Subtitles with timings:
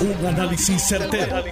[0.00, 1.44] Un análisis certero,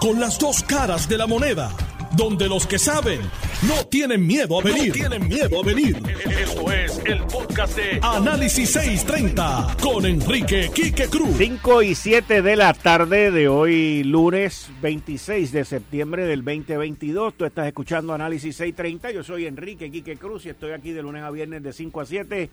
[0.00, 1.70] Con las dos caras de la moneda.
[2.16, 3.20] Donde los que saben
[3.68, 4.92] no tienen miedo a venir.
[4.92, 5.96] tienen miedo a venir.
[6.40, 11.36] Esto es el podcast de Análisis 630 con Enrique Quique Cruz.
[11.38, 17.34] 5 y 7 de la tarde de hoy, lunes 26 de septiembre del 2022.
[17.34, 19.12] Tú estás escuchando Análisis 630.
[19.12, 22.06] Yo soy Enrique Quique Cruz y estoy aquí de lunes a viernes de 5 a
[22.06, 22.50] 7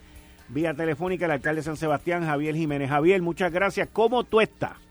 [0.50, 2.90] vía telefónica el alcalde de San Sebastián, Javier Jiménez.
[2.90, 3.90] Javier, muchas gracias.
[3.92, 4.89] ¿Cómo tú estás?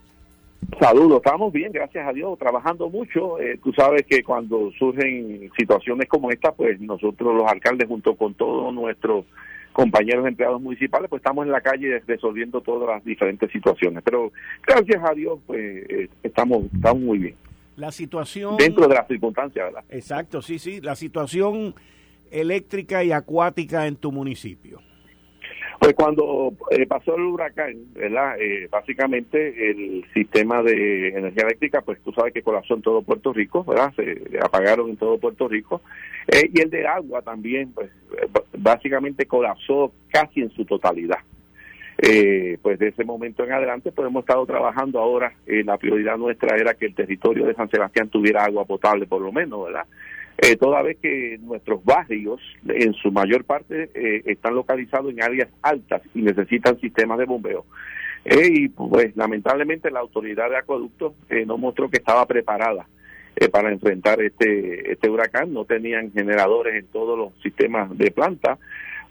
[0.79, 3.39] Saludos, estamos bien, gracias a Dios, trabajando mucho.
[3.39, 8.33] Eh, tú sabes que cuando surgen situaciones como esta, pues nosotros los alcaldes junto con
[8.33, 9.25] todos nuestros
[9.73, 14.03] compañeros empleados municipales, pues estamos en la calle resolviendo todas las diferentes situaciones.
[14.03, 14.31] Pero
[14.65, 17.35] gracias a Dios, pues eh, estamos, estamos muy bien.
[17.75, 18.57] La situación...
[18.57, 19.83] Dentro de las circunstancias, ¿verdad?
[19.89, 20.81] Exacto, sí, sí.
[20.81, 21.73] La situación
[22.29, 24.81] eléctrica y acuática en tu municipio.
[25.79, 28.35] Pues cuando eh, pasó el huracán, ¿verdad?
[28.37, 33.31] Eh, básicamente el sistema de energía eléctrica, pues tú sabes que colapsó en todo Puerto
[33.31, 33.93] Rico, ¿verdad?
[33.95, 35.81] Se apagaron en todo Puerto Rico.
[36.27, 37.89] Eh, y el de agua también, pues
[38.57, 41.19] básicamente colapsó casi en su totalidad.
[42.61, 46.73] pues de ese momento en adelante, pues hemos estado trabajando ahora, la prioridad nuestra era
[46.73, 49.85] que el territorio de San Sebastián tuviera agua potable por lo menos, ¿verdad?
[50.41, 55.49] Eh, toda vez que nuestros barrios, en su mayor parte, eh, están localizados en áreas
[55.61, 57.65] altas y necesitan sistemas de bombeo.
[58.23, 62.87] Eh, y pues lamentablemente la autoridad de acueductos eh, no mostró que estaba preparada
[63.53, 68.57] para enfrentar este, este huracán, no tenían generadores en todos los sistemas de planta,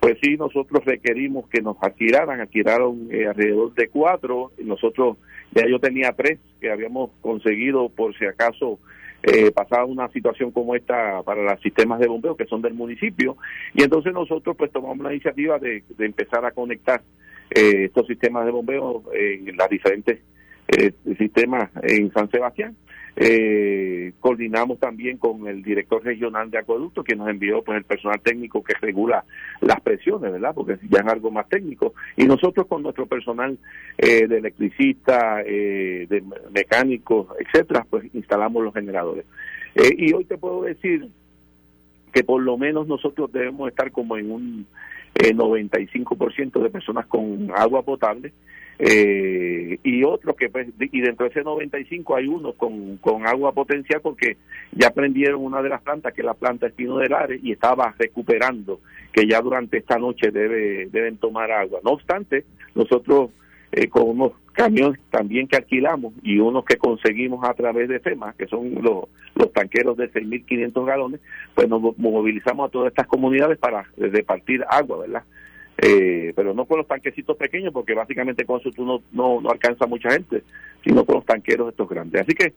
[0.01, 5.17] pues sí, nosotros requerimos que nos adquiraran, adquiraron alrededor de cuatro, nosotros
[5.53, 8.79] ya yo tenía tres que habíamos conseguido por si acaso
[9.23, 9.53] eh,
[9.87, 13.37] una situación como esta para los sistemas de bombeo que son del municipio
[13.75, 17.03] y entonces nosotros pues tomamos la iniciativa de, empezar a conectar
[17.51, 20.21] eh, estos sistemas de bombeo en las diferentes
[20.69, 22.77] eh, sistemas en San Sebastián
[23.21, 28.21] eh, coordinamos también con el director regional de acueducto que nos envió pues el personal
[28.21, 29.25] técnico que regula
[29.61, 30.55] las presiones, ¿verdad?
[30.55, 31.95] Porque ya es algo más técnico.
[32.17, 33.59] Y nosotros con nuestro personal
[33.97, 39.25] eh, de electricista, eh, de mecánicos, etcétera, pues instalamos los generadores.
[39.75, 41.09] Eh, y hoy te puedo decir
[42.13, 44.67] que por lo menos nosotros debemos estar como en un
[45.15, 48.33] 95% de personas con agua potable
[48.79, 53.53] eh, y otros que pues, y dentro de ese 95 hay unos con, con agua
[53.53, 54.37] potencial porque
[54.73, 57.95] ya prendieron una de las plantas que es la planta Espino del Ares y estaba
[57.99, 58.81] recuperando
[59.13, 62.45] que ya durante esta noche debe deben tomar agua no obstante
[62.75, 63.31] nosotros
[63.73, 68.33] eh, con unos camiones también que alquilamos y unos que conseguimos a través de FEMA,
[68.33, 71.21] que son los, los tanqueros de 6.500 galones,
[71.55, 75.23] pues nos movilizamos a todas estas comunidades para repartir agua, ¿verdad?
[75.81, 79.87] Eh, pero no con los tanquecitos pequeños, porque básicamente con eso tú no, no, alcanza
[79.87, 80.43] mucha gente,
[80.85, 82.23] sino con los tanqueros estos grandes.
[82.23, 82.53] Así que,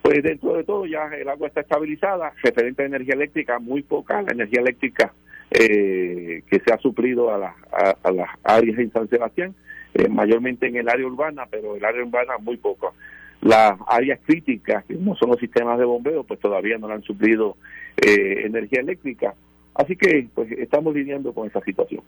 [0.00, 4.22] pues dentro de todo ya el agua está estabilizada, referente a energía eléctrica, muy poca
[4.22, 5.12] la energía eléctrica
[5.50, 9.52] eh, que se ha suplido a, a, las áreas en San Sebastián,
[9.94, 12.94] eh, mayormente en el área urbana, pero el área urbana muy poco.
[13.40, 17.56] Las áreas críticas, que no son los sistemas de bombeo, pues todavía no han suplido
[17.96, 19.34] energía eléctrica.
[19.74, 22.02] Así que pues estamos lidiando con esa situación.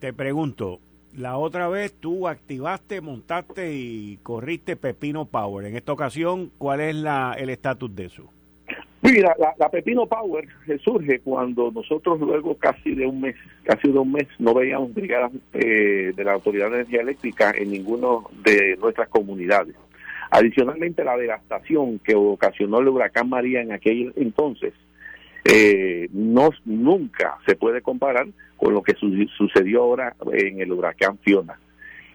[0.00, 0.80] Te pregunto,
[1.16, 5.66] la otra vez tú activaste, montaste y corriste Pepino Power.
[5.66, 8.30] En esta ocasión, ¿cuál es la, el estatus de eso?
[9.00, 10.46] Mira, la, Pepino Power
[10.84, 15.32] surge cuando nosotros luego casi de un mes, casi de un mes, no veíamos brigadas
[15.54, 19.76] eh, de la Autoridad de Energía Eléctrica en ninguno de nuestras comunidades.
[20.30, 24.74] Adicionalmente, la devastación que ocasionó el huracán María en aquel entonces
[25.48, 28.26] eh, no nunca se puede comparar
[28.56, 31.58] con lo que sucedió ahora en el huracán Fiona.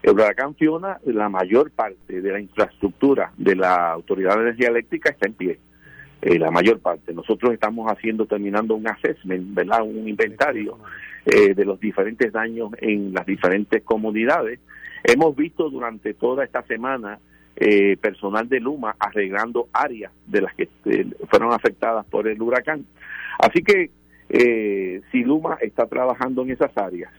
[0.04, 5.12] El huracán Fiona, la mayor parte de la infraestructura de la Autoridad de Energía Eléctrica
[5.12, 5.60] está en pie.
[6.22, 7.14] Eh, la mayor parte.
[7.14, 9.82] Nosotros estamos haciendo, terminando un assessment, ¿verdad?
[9.82, 10.78] Un inventario
[11.26, 14.60] eh, de los diferentes daños en las diferentes comunidades.
[15.04, 17.20] Hemos visto durante toda esta semana
[17.56, 20.68] eh, personal de Luma arreglando áreas de las que
[21.30, 22.86] fueron afectadas por el huracán.
[23.40, 23.90] Así que
[24.34, 27.12] eh, si Luma está trabajando en esas áreas,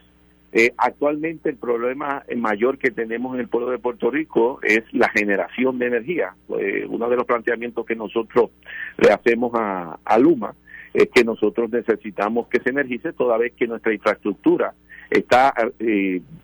[0.51, 5.11] eh, actualmente el problema mayor que tenemos en el pueblo de Puerto Rico es la
[5.11, 6.35] generación de energía.
[6.59, 8.51] Eh, uno de los planteamientos que nosotros
[8.97, 10.55] le hacemos a, Luma
[10.95, 14.75] es que nosotros necesitamos que se energice toda vez que nuestra infraestructura
[15.11, 15.55] está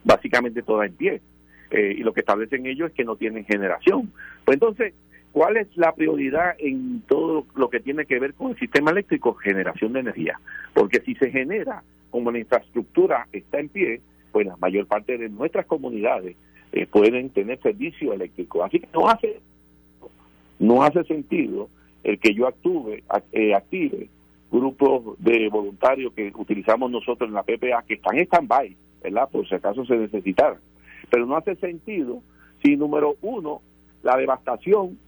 [0.05, 1.21] básicamente toda en pie.
[1.71, 4.13] Y lo que establecen ellos es que no tienen generación.
[4.45, 4.95] Pues entonces,
[5.33, 9.35] ¿Cuál es la prioridad en todo lo que tiene que ver con el sistema eléctrico?
[9.35, 10.41] Generación de energía.
[10.75, 14.01] Porque si se genera, como la infraestructura está en pie,
[14.33, 16.37] pues la mayor parte de nuestras comunidades
[16.73, 18.65] eh, pueden tener servicio eléctrico.
[18.65, 19.41] Así que no hace,
[20.59, 21.69] no hace sentido
[22.03, 22.97] el que yo actúe,
[23.33, 24.09] eh, active
[24.51, 29.29] grupos de voluntarios que utilizamos nosotros en la PPA que están en stand-by, ¿verdad?
[29.31, 30.59] Por si acaso se necesitara.
[31.11, 32.23] Pero no hace sentido
[32.63, 33.61] si, número uno,
[34.03, 34.99] la devastación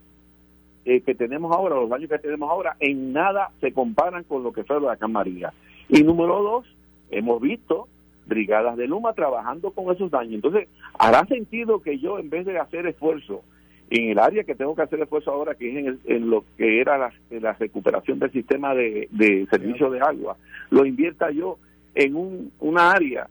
[0.85, 4.52] eh, que tenemos ahora, los daños que tenemos ahora, en nada se comparan con lo
[4.52, 5.52] que fue la María.
[5.88, 6.67] Y número dos,
[7.11, 7.88] hemos visto
[8.26, 10.35] brigadas de Luma trabajando con esos daños.
[10.35, 10.69] Entonces,
[10.99, 13.43] hará sentido que yo, en vez de hacer esfuerzo
[13.91, 16.96] en el área que tengo que hacer esfuerzo ahora, que es en, lo que era
[16.96, 20.37] la, la, recuperación del sistema de, de servicio de agua,
[20.70, 21.58] lo invierta yo
[21.94, 23.29] en un, una área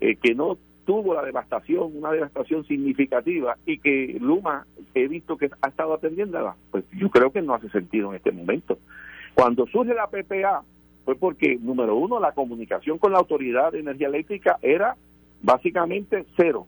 [0.00, 5.50] eh, que no tuvo la devastación, una devastación significativa y que Luma he visto que
[5.60, 8.78] ha estado atendiéndola, pues yo creo que no hace sentido en este momento.
[9.34, 10.62] Cuando surge la PPA
[11.04, 14.96] fue porque, número uno, la comunicación con la Autoridad de Energía Eléctrica era
[15.42, 16.66] básicamente cero.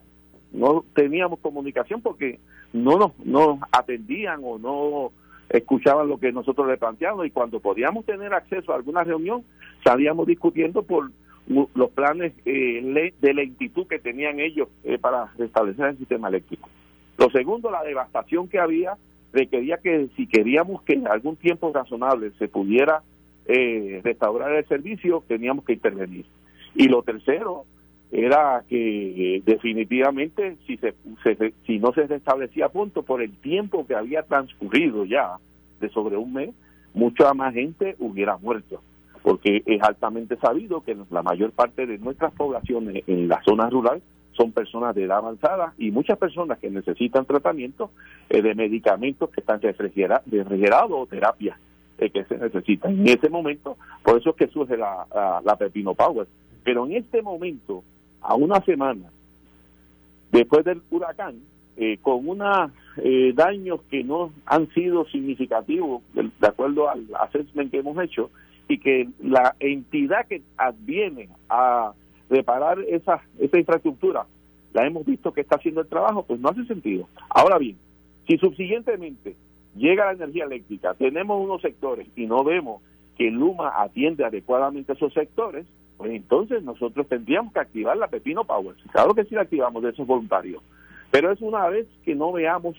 [0.53, 2.39] No teníamos comunicación porque
[2.73, 5.13] no nos, nos atendían o no
[5.49, 9.45] escuchaban lo que nosotros le planteábamos y cuando podíamos tener acceso a alguna reunión,
[9.83, 11.11] salíamos discutiendo por
[11.49, 16.69] los planes eh, de lentitud que tenían ellos eh, para restablecer el sistema eléctrico.
[17.17, 18.97] Lo segundo, la devastación que había
[19.33, 23.03] requería que si queríamos que en algún tiempo razonable se pudiera
[23.47, 26.27] eh, restaurar el servicio, teníamos que intervenir.
[26.75, 27.65] Y lo tercero
[28.11, 30.95] era que definitivamente si, se,
[31.67, 35.37] si no se restablecía a punto por el tiempo que había transcurrido ya
[35.81, 36.51] de sobre un mes,
[36.95, 38.81] mucha más gente hubiera muerto
[39.29, 44.01] porque es altamente sabido que la mayor parte de nuestras poblaciones en la zona rural
[44.33, 47.91] son personas de edad avanzada y muchas personas que necesitan tratamiento
[48.31, 51.59] eh, de medicamentos que están refrigerados o terapias
[51.99, 52.93] eh, que se necesitan.
[53.01, 55.05] En ese momento, por eso es que surge la,
[55.45, 56.27] la, Pepino Power.
[56.65, 57.85] Pero en este momento,
[58.23, 59.11] a una semana
[60.33, 61.35] después del huracán,
[61.77, 62.71] eh, con unos
[63.35, 68.31] daños que no han sido significativos, de, de, acuerdo al assessment que hemos hecho,
[68.69, 71.93] y que la entidad que adviene a
[72.29, 74.27] reparar esa, esa infraestructura,
[74.75, 77.09] la hemos visto que está haciendo el trabajo, pues no hace sentido.
[77.31, 77.77] Ahora bien,
[78.27, 79.35] si subsiguientemente
[79.75, 82.83] llega la energía eléctrica, tenemos unos sectores y no vemos
[83.17, 85.67] que Luma atiende adecuadamente esos sectores,
[85.97, 88.77] pues entonces nosotros tendríamos que activar la Pepino Power.
[88.93, 90.63] Claro que sí la activamos de esos voluntarios,
[91.11, 92.77] pero es una vez que no veamos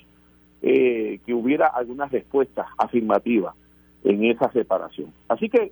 [0.61, 3.55] eh, que hubiera alguna respuesta afirmativa
[4.03, 5.13] en esa separación.
[5.27, 5.71] Así que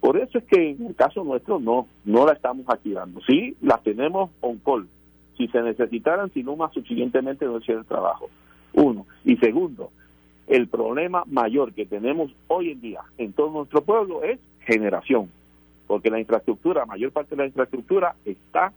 [0.00, 3.20] por eso es que en el caso nuestro no, no la estamos activando.
[3.26, 4.88] Sí, las tenemos on call.
[5.36, 8.28] Si se necesitaran, si no más suficientemente no hiciera el trabajo.
[8.74, 9.06] Uno.
[9.24, 9.90] Y segundo,
[10.48, 15.30] el problema mayor que tenemos hoy en día en todo nuestro pueblo es generación.
[15.86, 18.72] Porque la infraestructura, mayor parte de la infraestructura está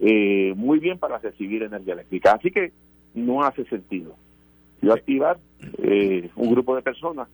[0.00, 2.32] eh, muy bien para recibir energía eléctrica.
[2.32, 2.72] Así que
[3.14, 4.14] no hace sentido
[4.82, 5.38] yo activar
[5.78, 7.28] eh, un grupo de personas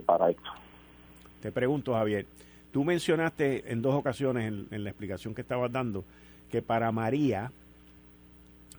[0.00, 0.50] para esto.
[1.40, 2.26] Te pregunto, Javier,
[2.72, 6.04] tú mencionaste en dos ocasiones en, la explicación que estabas dando
[6.50, 7.50] que para María,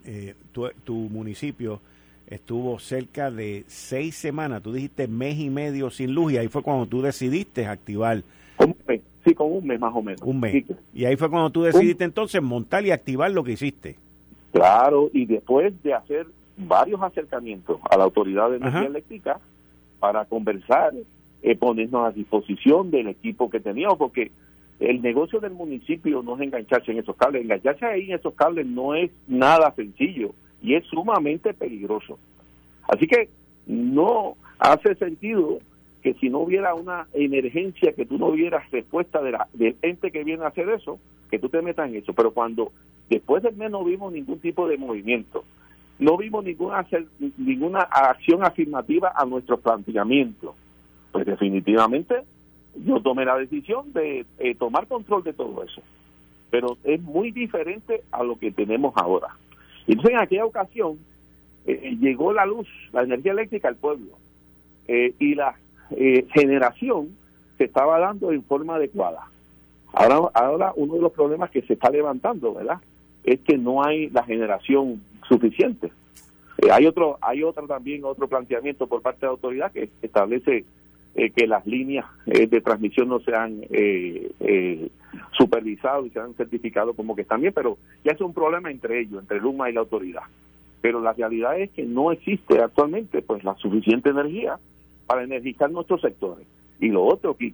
[0.05, 1.81] eh, tu, municipio
[2.27, 6.61] estuvo cerca de seis semanas, tú dijiste mes y medio sin luz y ahí fue
[6.61, 8.21] cuando tú decidiste activar.
[8.59, 10.21] Un mes, sí, con un mes más o menos.
[10.21, 10.63] Un mes.
[10.93, 13.97] Y ahí fue cuando tú decidiste entonces montar y activar lo que hiciste.
[14.51, 19.39] Claro, y después de hacer varios acercamientos a la Autoridad de Energía Eléctrica,
[20.03, 20.91] para conversar,
[21.41, 24.31] eh, ponernos a disposición del equipo que teníamos, porque
[24.81, 28.65] el negocio del municipio no es engancharse en esos cables, engancharse ahí en esos cables
[28.65, 32.19] no es nada sencillo y es sumamente peligroso.
[32.85, 33.29] Así que
[33.65, 35.59] no hace sentido
[36.01, 40.11] que si no hubiera una emergencia, que tú no hubieras respuesta de la, del ente
[40.11, 40.99] que viene a hacer eso,
[41.31, 42.11] que tú te metas en eso.
[42.11, 42.73] Pero cuando
[43.09, 45.45] después del mes no vimos ningún tipo de movimiento,
[46.03, 46.85] no vimos ninguna,
[47.37, 50.55] ninguna acción afirmativa a nuestro planteamiento.
[51.11, 52.23] Pues definitivamente
[52.75, 55.81] yo tomé la decisión de eh, tomar control de todo eso.
[56.49, 59.29] Pero es muy diferente a lo que tenemos ahora.
[59.87, 60.99] Entonces en aquella ocasión
[61.65, 64.17] eh, llegó la luz, la energía eléctrica al pueblo
[64.87, 65.55] eh, y la
[66.33, 67.15] generación
[67.57, 69.27] se estaba dando en forma adecuada.
[69.93, 72.79] Ahora, ahora uno de los problemas que se está levantando, ¿verdad?
[73.23, 75.91] Es que no hay la generación suficiente.
[76.57, 80.65] Eh, hay otro, hay otro también otro planteamiento por parte de la autoridad que establece
[81.15, 83.61] eh, que las líneas eh, de transmisión no sean
[85.37, 89.21] supervisadas y sean certificados como que están bien, pero ya es un problema entre ellos,
[89.21, 90.23] entre Luma y la autoridad.
[90.81, 94.59] Pero la realidad es que no existe actualmente pues la suficiente energía
[95.07, 96.45] para energizar nuestros sectores.
[96.79, 97.53] Y lo otro, que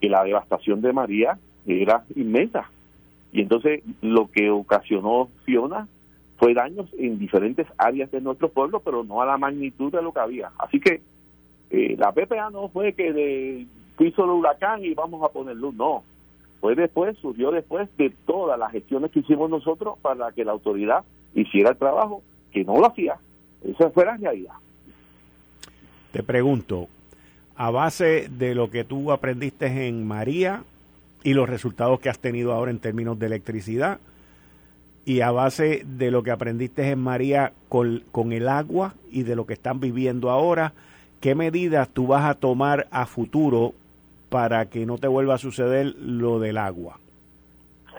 [0.00, 2.70] que la devastación de María era inmensa.
[3.32, 5.88] Y entonces lo que ocasionó Fiona
[6.38, 10.12] fue daños en diferentes áreas de nuestro pueblo, pero no a la magnitud de lo
[10.12, 10.52] que había.
[10.58, 11.00] Así que
[11.70, 13.66] eh, la PPA no fue que de,
[13.98, 16.04] hizo el huracán y vamos a poner luz, no.
[16.60, 21.04] Fue después, surgió después de todas las gestiones que hicimos nosotros para que la autoridad
[21.34, 23.16] hiciera el trabajo, que no lo hacía.
[23.64, 24.54] Esa fue la realidad.
[26.12, 26.88] Te pregunto,
[27.56, 30.62] a base de lo que tú aprendiste en María
[31.24, 33.98] y los resultados que has tenido ahora en términos de electricidad,
[35.04, 39.46] y a base de lo que aprendiste en María con, el agua y de lo
[39.46, 40.74] que están viviendo ahora,
[41.20, 43.72] ¿qué medidas tú vas a tomar a futuro
[44.28, 46.98] para que no te vuelva a suceder lo del agua?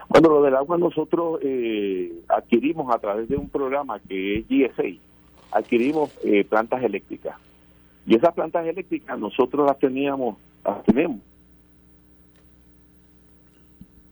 [0.08, 5.00] Bueno, lo del agua nosotros eh, adquirimos a través de un programa que es GSA,
[5.52, 7.38] adquirimos eh, plantas eléctricas.
[8.06, 11.20] Y esas plantas eléctricas nosotros las teníamos, las tenemos.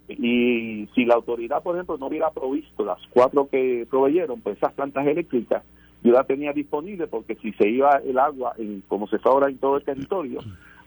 [0.10, 4.74] Y si la autoridad, por ejemplo, no hubiera provisto las cuatro que proveyeron, pues esas
[4.74, 5.64] plantas eléctricas
[6.04, 9.50] yo las tenía disponible porque si se iba el agua, en, como se está ahora
[9.50, 10.40] en todo el territorio,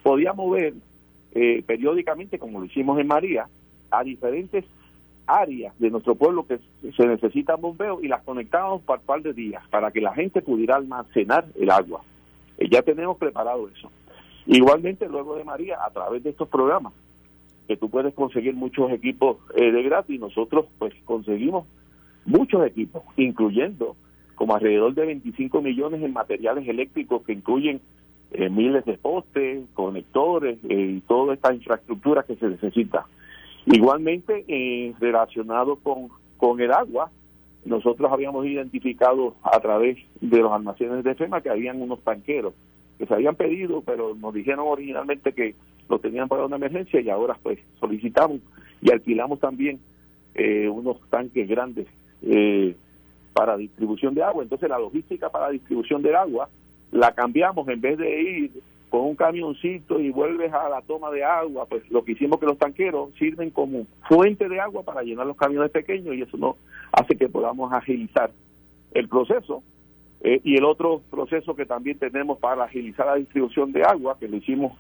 [0.03, 0.75] podía mover
[1.33, 3.49] eh, periódicamente, como lo hicimos en María,
[3.91, 4.65] a diferentes
[5.27, 6.59] áreas de nuestro pueblo que
[6.97, 10.77] se necesitan bombeos y las conectábamos por par de días para que la gente pudiera
[10.77, 12.03] almacenar el agua.
[12.59, 13.91] Eh, ya tenemos preparado eso.
[14.47, 16.93] Igualmente, luego de María, a través de estos programas,
[17.71, 21.69] que tú puedes conseguir muchos equipos eh, de gratis, nosotros pues conseguimos
[22.25, 23.95] muchos equipos, incluyendo
[24.35, 27.81] como alrededor de 25 millones en materiales eléctricos que incluyen
[28.33, 33.07] eh, miles de postes, conectores y toda esta infraestructura que se necesita.
[33.67, 36.09] Igualmente, eh, relacionado con,
[36.39, 37.13] con el agua,
[37.65, 42.53] nosotros habíamos identificado a través de los almacenes de FEMA que habían unos tanqueros
[42.99, 45.55] que se habían pedido, pero nos dijeron originalmente que
[45.91, 48.41] lo tenían para una emergencia y ahora pues solicitamos
[48.81, 49.81] y alquilamos también
[50.35, 51.89] eh, unos tanques grandes
[52.23, 52.77] eh,
[53.33, 54.45] para distribución de agua.
[54.45, 56.49] Entonces la logística para distribución del agua
[56.93, 58.51] la cambiamos en vez de ir
[58.89, 62.47] con un camioncito y vuelves a la toma de agua, pues lo que hicimos que
[62.47, 66.57] los tanqueros sirven como fuente de agua para llenar los camiones pequeños y eso no
[66.93, 68.31] hace que podamos agilizar
[68.93, 69.63] el proceso.
[70.23, 74.29] Eh, y el otro proceso que también tenemos para agilizar la distribución de agua, que
[74.29, 74.77] lo hicimos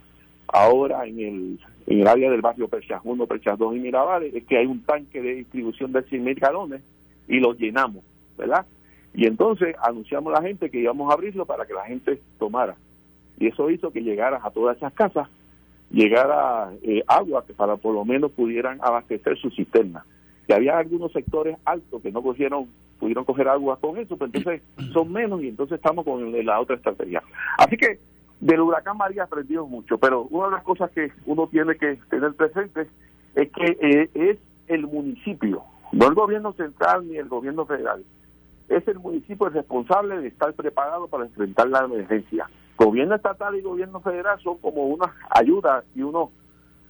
[0.52, 4.44] ahora en el, en el área del barrio Perchas 1, Perchas 2 y Miravares, es
[4.44, 6.82] que hay un tanque de distribución de 100 mil galones
[7.28, 8.04] y lo llenamos,
[8.36, 8.66] ¿verdad?
[9.14, 12.76] Y entonces anunciamos a la gente que íbamos a abrirlo para que la gente tomara
[13.40, 15.28] y eso hizo que llegara a todas esas casas,
[15.90, 20.04] llegara eh, agua que para por lo menos pudieran abastecer su cisterna.
[20.46, 24.62] Y había algunos sectores altos que no cogieron, pudieron coger agua con eso, pero entonces
[24.92, 27.22] son menos y entonces estamos con la otra estrategia.
[27.56, 27.98] Así que
[28.40, 32.32] del huracán María aprendido mucho, pero una de las cosas que uno tiene que tener
[32.34, 32.86] presente
[33.34, 38.02] es que eh, es el municipio, no el gobierno central ni el gobierno federal,
[38.68, 42.48] es el municipio el responsable de estar preparado para enfrentar la emergencia
[42.84, 46.30] gobierno estatal y gobierno federal son como unas ayudas y unos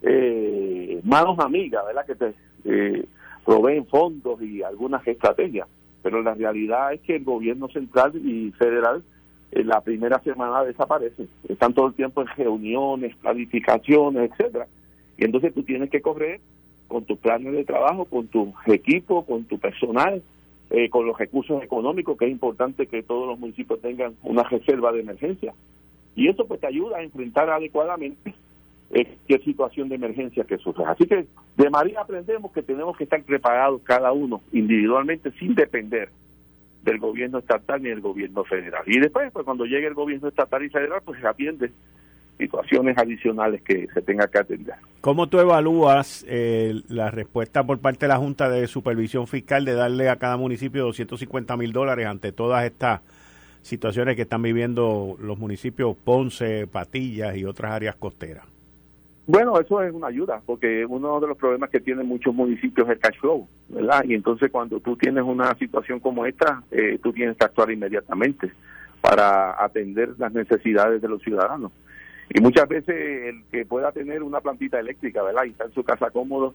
[0.02, 2.06] eh, manos amigas, ¿verdad?
[2.06, 3.04] Que te eh,
[3.44, 5.66] proveen fondos y algunas estrategias.
[6.02, 9.02] Pero la realidad es que el gobierno central y federal
[9.52, 11.28] en la primera semana desaparecen.
[11.48, 14.66] Están todo el tiempo en reuniones, planificaciones, etcétera.
[15.18, 16.40] Y entonces tú tienes que correr
[16.88, 20.22] con tus planes de trabajo, con tu equipo, con tu personal,
[20.70, 24.92] eh, con los recursos económicos, que es importante que todos los municipios tengan una reserva
[24.92, 25.52] de emergencia.
[26.16, 28.34] Y eso pues te ayuda a enfrentar adecuadamente
[28.90, 30.90] cualquier situación de emergencia que surja.
[30.90, 31.26] Así que
[31.56, 36.08] de María aprendemos que tenemos que estar preparados cada uno individualmente sin depender
[36.82, 38.82] del gobierno estatal ni del gobierno federal.
[38.86, 41.70] Y después, pues cuando llegue el gobierno estatal y federal, pues se atiende
[42.38, 44.74] situaciones adicionales que se tenga que atender.
[45.02, 49.74] ¿Cómo tú evalúas eh, la respuesta por parte de la Junta de Supervisión Fiscal de
[49.74, 53.02] darle a cada municipio 250 mil dólares ante todas estas
[53.60, 58.44] situaciones que están viviendo los municipios Ponce, Patillas y otras áreas costeras?
[59.32, 62.94] Bueno, eso es una ayuda, porque uno de los problemas que tienen muchos municipios es
[62.94, 64.02] el cash flow, ¿verdad?
[64.02, 68.50] Y entonces cuando tú tienes una situación como esta, eh, tú tienes que actuar inmediatamente
[69.00, 71.70] para atender las necesidades de los ciudadanos.
[72.28, 75.44] Y muchas veces el que pueda tener una plantita eléctrica, ¿verdad?
[75.44, 76.52] Y está en su casa cómodo,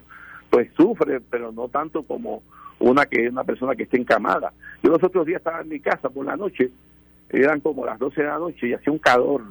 [0.50, 2.42] pues sufre, pero no tanto como
[2.78, 4.52] una que es una persona que esté encamada.
[4.82, 6.70] Yo los otros días estaba en mi casa por la noche
[7.30, 9.42] eran como las 12 de la noche y hacía un calor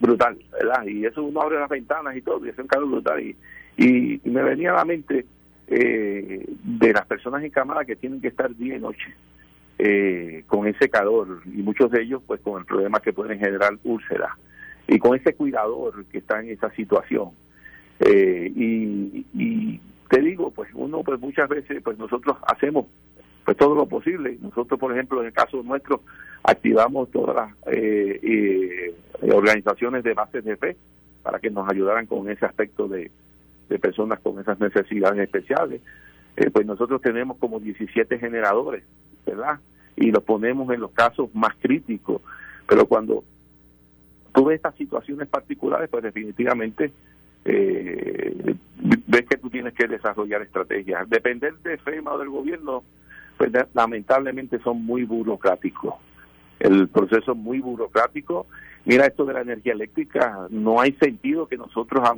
[0.00, 0.84] brutal, ¿verdad?
[0.86, 3.20] Y eso uno abre las ventanas y todo, y hacía un calor brutal.
[3.20, 3.36] Y,
[3.76, 5.24] y, me venía a la mente
[5.68, 9.14] eh, de las personas encamadas que tienen que estar día y noche
[9.78, 13.72] eh, con ese calor, y muchos de ellos, pues, con el problema que pueden generar
[13.84, 14.32] úlceras,
[14.86, 17.30] y con ese cuidador que está en esa situación.
[18.00, 22.86] Eh, y, y te digo, pues, uno, pues, muchas veces, pues, nosotros hacemos
[23.44, 24.38] pues todo lo posible.
[24.40, 26.02] Nosotros, por ejemplo, en el caso nuestro,
[26.42, 30.76] activamos todas las eh, eh, organizaciones de bases de fe
[31.22, 33.10] para que nos ayudaran con ese aspecto de,
[33.68, 35.80] de personas con esas necesidades especiales.
[36.36, 38.84] Eh, pues nosotros tenemos como 17 generadores,
[39.26, 39.60] ¿verdad?
[39.96, 42.22] Y los ponemos en los casos más críticos.
[42.66, 43.24] Pero cuando
[44.32, 46.92] tú ves estas situaciones particulares, pues definitivamente
[47.44, 48.54] eh,
[49.06, 51.08] ves que tú tienes que desarrollar estrategias.
[51.08, 52.82] Depender de FEMA o del gobierno,
[53.50, 55.94] pues lamentablemente son muy burocráticos.
[56.60, 58.46] El proceso es muy burocrático.
[58.84, 62.14] Mira esto de la energía eléctrica, no hay sentido que nosotros a,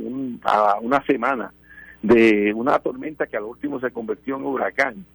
[0.50, 1.54] a una semana
[2.02, 5.06] de una tormenta que al último se convirtió en huracán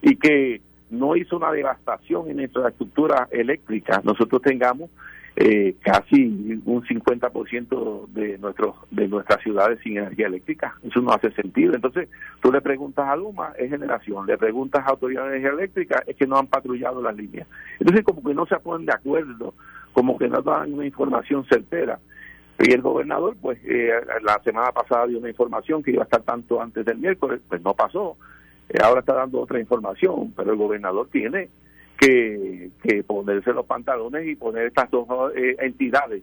[0.00, 4.88] y que no hizo una devastación en nuestra estructura eléctrica, nosotros tengamos
[5.40, 6.24] eh, casi
[6.64, 10.74] un 50% de nuestros de nuestras ciudades sin energía eléctrica.
[10.82, 11.74] Eso no hace sentido.
[11.74, 12.08] Entonces,
[12.42, 14.26] tú le preguntas a Luma, es generación.
[14.26, 17.46] Le preguntas a Autoridad de Energía Eléctrica, es que no han patrullado las líneas.
[17.78, 19.54] Entonces, como que no se ponen de acuerdo,
[19.92, 22.00] como que no dan una información certera.
[22.58, 23.92] Y el gobernador, pues, eh,
[24.22, 27.62] la semana pasada dio una información que iba a estar tanto antes del miércoles, pues
[27.62, 28.16] no pasó.
[28.68, 31.48] Eh, ahora está dando otra información, pero el gobernador tiene
[31.98, 32.70] que,
[33.06, 36.22] ponerse los pantalones y poner estas dos eh, entidades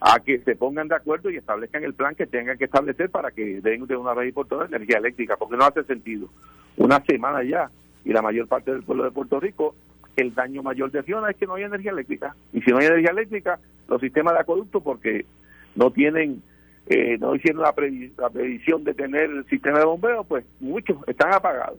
[0.00, 3.30] a que se pongan de acuerdo y establezcan el plan que tengan que establecer para
[3.30, 6.28] que den de una vez y por todas energía eléctrica, porque no hace sentido.
[6.76, 7.70] Una semana ya
[8.04, 9.74] y la mayor parte del pueblo de Puerto Rico,
[10.16, 12.36] el daño mayor de Fiona es que no hay energía eléctrica.
[12.52, 15.24] Y si no hay energía eléctrica, los sistemas de acueducto, porque
[15.74, 16.42] no tienen,
[16.86, 17.74] eh, no hicieron la,
[18.18, 21.78] la previsión de tener el sistema de bombeo, pues muchos están apagados.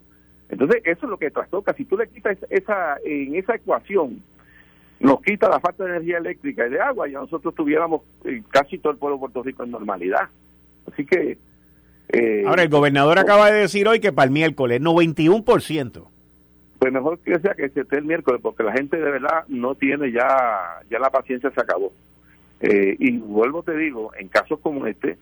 [0.50, 1.74] Entonces, eso es lo que trastoca.
[1.74, 4.22] Si tú le quitas esa, en esa ecuación,
[5.00, 8.78] nos quita la falta de energía eléctrica y de agua, ya nosotros tuviéramos eh, casi
[8.78, 10.30] todo el pueblo de Puerto Rico en normalidad.
[10.92, 11.38] Así que...
[12.10, 16.08] Eh, Ahora, el gobernador acaba de decir hoy que para el miércoles, 91%.
[16.78, 19.76] Pues mejor que sea que se esté el miércoles, porque la gente de verdad no
[19.76, 21.92] tiene ya, ya la paciencia se acabó.
[22.62, 25.18] Eh, y vuelvo te digo, en casos como este,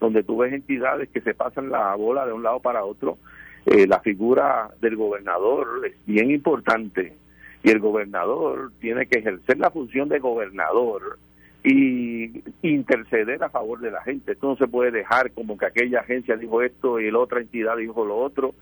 [0.00, 3.18] donde tú ves entidades que se pasan la bola de un lado para otro,
[3.66, 7.14] eh, la figura del gobernador es bien importante
[7.62, 11.18] y el gobernador tiene que ejercer la función de gobernador
[11.64, 14.32] y interceder a favor de la gente.
[14.32, 17.76] Esto no se puede dejar como que aquella agencia dijo esto y la otra entidad
[17.76, 18.54] dijo lo otro.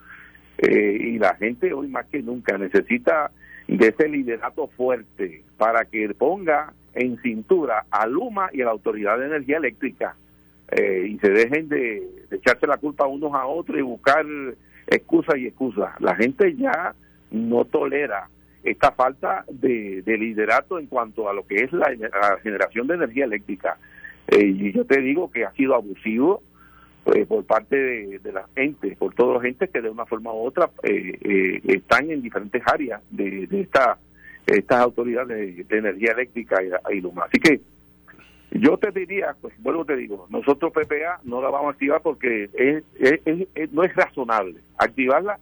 [0.58, 3.30] Eh, y la gente hoy más que nunca necesita
[3.68, 9.18] de ese liderato fuerte para que ponga en cintura a Luma y a la Autoridad
[9.18, 10.16] de Energía Eléctrica
[10.72, 14.24] eh, y se dejen de, de, echarse la culpa unos a otros y buscar
[14.86, 16.00] excusas y excusas.
[16.00, 16.94] La gente ya
[17.30, 18.28] no tolera
[18.62, 21.88] esta falta de, liderato en cuanto a lo que es la,
[22.42, 23.78] generación de energía eléctrica.
[24.28, 26.42] Eh, y yo te digo que ha sido abusivo
[27.14, 30.44] eh, por parte de, la gente, por todos los gente que de una forma u
[30.44, 33.98] otra eh, están en diferentes áreas de, esta,
[34.46, 37.26] estas autoridades de, energía eléctrica y, y Luma.
[37.26, 37.60] Así que
[38.50, 42.48] yo te diría, pues vuelvo te digo, nosotros PPA no la vamos a activar porque
[42.54, 45.38] es, no es razonable activarla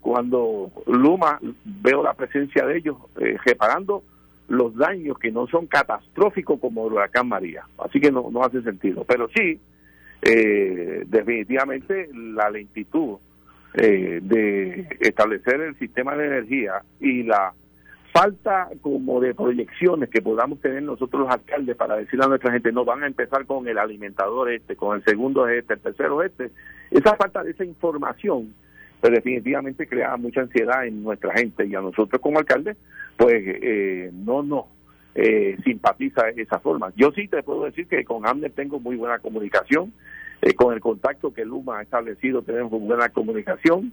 [0.00, 4.02] cuando Luma veo la presencia de ellos eh, reparando
[4.48, 7.64] los daños que no son catastróficos como el huracán María.
[7.78, 9.04] Así que no, no hace sentido.
[9.04, 9.58] Pero sí,
[10.20, 13.16] eh, definitivamente la lentitud
[13.74, 17.54] eh, de establecer el sistema de energía y la
[18.14, 22.70] falta como de proyecciones que podamos tener nosotros los alcaldes para decirle a nuestra gente,
[22.70, 26.52] no van a empezar con el alimentador este, con el segundo este, el tercero este.
[26.92, 28.54] Esa falta de esa información,
[29.00, 32.76] pues definitivamente crea mucha ansiedad en nuestra gente y a nosotros como alcaldes,
[33.16, 34.66] pues eh, no nos
[35.16, 36.92] eh, simpatiza esa forma.
[36.94, 39.92] Yo sí te puedo decir que con AMNER tengo muy buena comunicación,
[40.40, 43.92] eh, con el contacto que Luma ha establecido tenemos buena comunicación.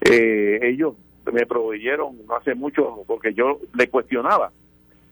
[0.00, 0.94] Eh, ellos
[1.32, 4.52] me proveyeron no hace mucho, porque yo le cuestionaba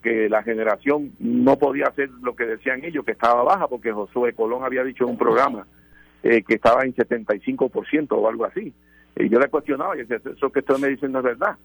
[0.02, 4.32] que la generación no podía hacer lo que decían ellos, que estaba baja, porque Josué
[4.34, 5.66] Colón había dicho en un programa
[6.22, 8.72] eh, que estaba en 75% o algo así.
[9.16, 11.56] Y yo le cuestionaba, y eso que ustedes me dicen no es verdad.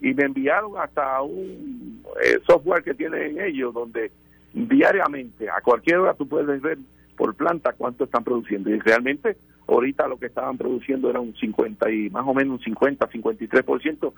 [0.00, 4.12] Y me enviaron hasta un eh, software que tienen ellos, donde
[4.52, 6.78] diariamente, a cualquier hora, tú puedes ver
[7.16, 8.70] por planta cuánto están produciendo.
[8.70, 9.36] Y realmente
[9.68, 14.12] ahorita lo que estaban produciendo era un 50 y más o menos un 50, 53%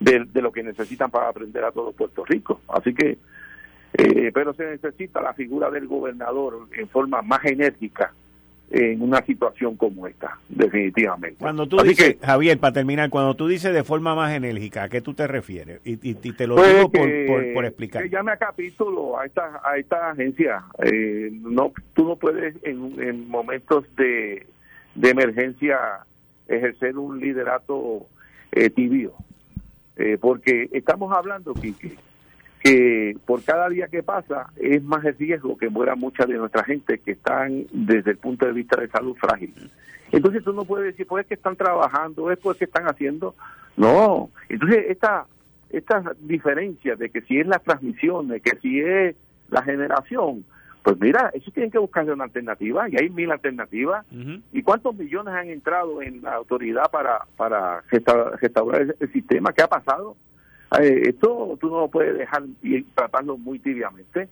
[0.00, 2.60] de, de lo que necesitan para aprender a todo Puerto Rico.
[2.68, 3.18] Así que,
[3.94, 8.12] eh, pero se necesita la figura del gobernador en forma más enérgica
[8.70, 11.36] en una situación como esta, definitivamente.
[11.38, 15.02] Cuando tú dices, Javier, para terminar, cuando tú dices de forma más enérgica, ¿a qué
[15.02, 15.80] tú te refieres?
[15.84, 18.02] Y, te lo pues digo por, por, explicar.
[18.02, 20.64] Que llame a capítulo a esta, a esta agencia.
[20.82, 24.46] Eh, no, tú no puedes en, en momentos de,
[24.94, 25.78] de emergencia
[26.46, 28.06] ejercer un liderato
[28.50, 29.14] eh, tibio.
[29.96, 31.92] eh, porque estamos hablando, Kiki,
[32.60, 36.64] que por cada día que pasa es más el riesgo que muera mucha de nuestra
[36.64, 39.52] gente que están desde el punto de vista de salud frágil.
[40.12, 43.34] Entonces tú no puedes decir, pues es que están trabajando, es pues que están haciendo.
[43.76, 45.26] No, entonces esta,
[45.70, 49.16] esta diferencia de que si es la transmisión, de que si es
[49.50, 50.44] la generación,
[50.82, 54.04] pues mira, eso tienen que buscarle una alternativa y hay mil alternativas.
[54.52, 57.82] ¿Y cuántos millones han entrado en la autoridad para, para
[58.40, 59.52] restaurar el, sistema?
[59.52, 60.16] ¿Qué ha pasado?
[60.80, 64.28] Eh, esto tú no lo puedes dejar y tratarlo muy tibiamente.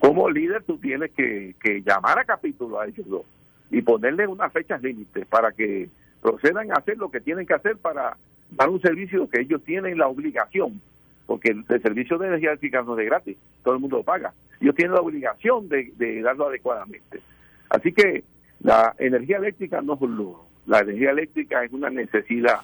[0.00, 3.26] Como líder tú tienes que, que llamar a capítulo a ellos dos
[3.70, 5.90] y ponerle unas fechas límites para que
[6.22, 8.16] procedan a hacer lo que tienen que hacer para
[8.50, 10.80] dar un servicio que ellos tienen la obligación,
[11.26, 14.32] porque el, servicio de energía eléctrica no es de gratis, todo el mundo lo paga.
[14.60, 17.20] Ellos tienen la obligación de, darlo adecuadamente.
[17.68, 18.24] Así que
[18.60, 22.60] la energía eléctrica no es un lujo, la energía eléctrica es una necesidad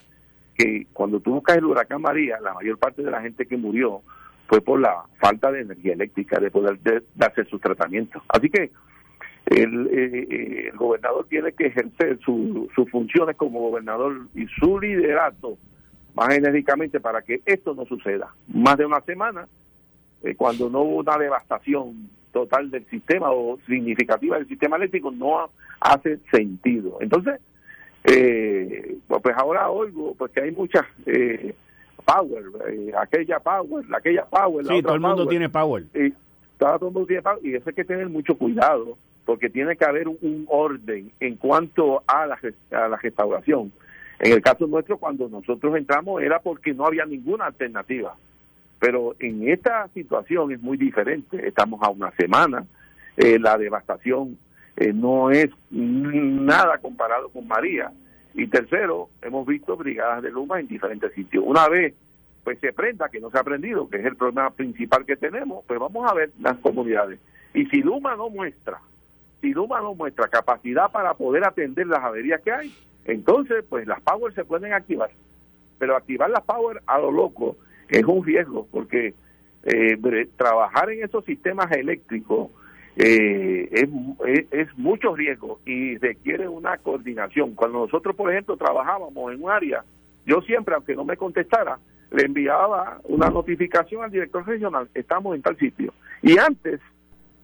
[0.56, 4.02] que cuando tú buscas el huracán María, la mayor parte de la gente que murió
[4.48, 6.78] fue por la falta de energía eléctrica, de poder
[7.14, 8.22] darse sus tratamientos.
[8.28, 8.70] Así que eh,
[9.56, 15.58] eh, el gobernador tiene que ejercer sus funciones como gobernador y su liderato
[16.14, 18.34] más enérgicamente para que esto no suceda.
[18.48, 19.46] Más de una semana,
[20.22, 25.50] eh, cuando no hubo una devastación total del sistema o significativa del sistema eléctrico, no
[25.80, 26.98] hace sentido.
[27.00, 27.40] Entonces,
[28.04, 31.54] eh, pues ahora oigo pues que hay muchas eh,
[32.04, 32.44] power,
[32.98, 34.66] aquella power, aquella power.
[34.66, 35.84] Sí, todo el mundo tiene power.
[35.94, 36.12] Y,
[36.58, 39.84] todo el mundo tiene power y eso hay que tener mucho cuidado porque tiene que
[39.84, 42.38] haber un, orden en cuanto a la,
[42.72, 43.72] a la restauración.
[44.22, 48.14] En el caso nuestro, cuando nosotros entramos era porque no había ninguna alternativa.
[48.78, 51.44] Pero en esta situación es muy diferente.
[51.46, 52.64] Estamos a una semana.
[53.16, 54.38] Eh, la devastación
[54.76, 57.92] eh, no es nada comparado con María.
[58.34, 61.44] Y tercero, hemos visto brigadas de Luma en diferentes sitios.
[61.44, 61.92] Una vez
[62.44, 65.64] pues se prenda, que no se ha aprendido, que es el problema principal que tenemos,
[65.66, 67.20] pues vamos a ver las comunidades.
[67.54, 68.80] Y si Luma no muestra
[69.42, 72.72] si Luma no muestra capacidad para poder atender las averías que hay,
[73.04, 75.10] entonces pues las power se pueden activar.
[75.78, 77.56] Pero activar las power a lo loco
[77.88, 79.14] es un riesgo, porque
[79.64, 82.50] eh, trabajar en esos sistemas eléctricos
[82.96, 83.88] eh, es,
[84.50, 87.54] es, mucho riesgo y requiere una coordinación.
[87.54, 89.84] Cuando nosotros, por ejemplo, trabajábamos en un área,
[90.26, 91.78] yo siempre, aunque no me contestara,
[92.10, 95.94] le enviaba una notificación al director regional, estamos en tal sitio.
[96.20, 96.80] Y antes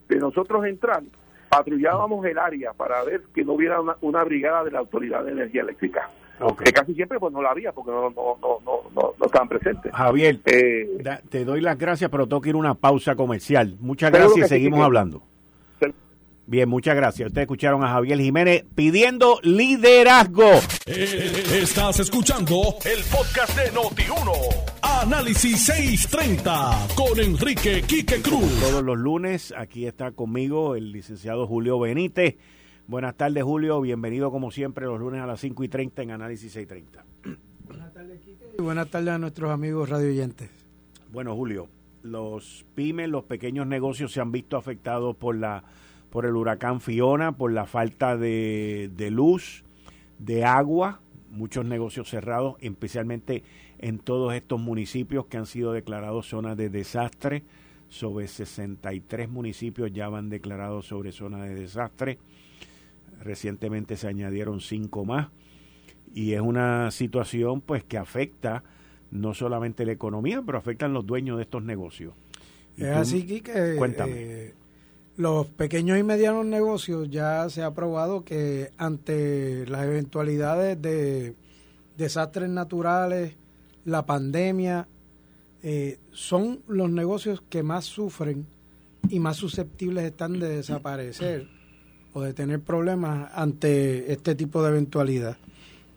[0.09, 1.03] de nosotros entrar,
[1.49, 5.63] patrullábamos el área para ver que no hubiera una, brigada de la Autoridad de Energía
[5.63, 6.09] Eléctrica.
[6.65, 9.93] Que casi siempre pues no la había porque no, no, no, no, estaban presentes.
[9.93, 10.87] Javier, eh,
[11.29, 13.77] te doy las gracias, pero tengo que ir a una pausa comercial.
[13.81, 15.23] Muchas gracias y seguimos hablando.
[16.49, 17.27] Bien, muchas gracias.
[17.27, 20.49] Ustedes escucharon a Javier Jiménez pidiendo liderazgo.
[20.87, 24.33] Eh, estás escuchando el podcast de Noti1.
[24.81, 28.51] Análisis 630 con Enrique Quique Cruz.
[28.63, 32.37] Todos los lunes aquí está conmigo el licenciado Julio Benítez.
[32.87, 33.83] Buenas tardes, Julio.
[33.83, 37.05] Bienvenido como siempre los lunes a las 5 y 30 en Análisis 630.
[37.67, 38.47] Buenas tardes, Quique.
[38.59, 40.49] Y buenas tardes a nuestros amigos radioyentes.
[41.13, 41.69] Bueno, Julio,
[42.03, 45.63] los pymes, los pequeños negocios se han visto afectados por la
[46.11, 49.65] por el huracán Fiona, por la falta de, luz,
[50.19, 53.43] de agua, muchos negocios cerrados, especialmente
[53.79, 57.45] en todos estos municipios que han sido declarados zonas de desastre.
[57.89, 62.19] Sobre 63 municipios ya van declarados sobre zonas de desastre.
[63.23, 65.29] Recientemente se añadieron cinco más.
[66.15, 68.63] Y es una situación pues que afecta
[69.11, 72.15] no solamente la economía, pero afectan los dueños de estos negocios.
[72.77, 74.13] es así que cuéntame.
[74.15, 74.55] Eh,
[75.19, 81.35] los pequeños y medianos negocios ya se ha probado que ante las eventualidades de
[81.97, 83.35] desastres naturales,
[83.85, 84.87] la pandemia,
[85.65, 88.47] eh, son los negocios que más sufren
[89.09, 91.49] y más susceptibles están de desaparecer
[92.13, 95.37] o de tener problemas ante este tipo de eventualidad.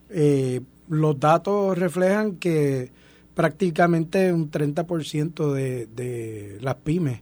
[0.10, 2.92] Eh, los datos reflejan que
[3.36, 7.22] prácticamente un 30% de, de las pymes